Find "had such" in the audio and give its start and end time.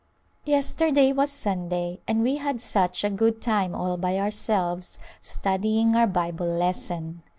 2.37-3.03